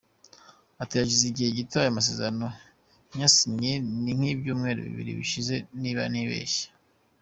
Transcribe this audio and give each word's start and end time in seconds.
Ati 0.81 0.93
“Hashize 0.99 1.25
igihe 1.27 1.49
gito 1.57 1.75
ayo 1.81 1.91
masezerano 1.97 2.47
nyasinye, 3.17 3.73
ni 4.01 4.11
nk’ibyumweru 4.17 4.79
bibiri 4.87 5.11
bishize 5.19 5.55
niba 5.81 6.03
ntibeshye. 6.11 6.65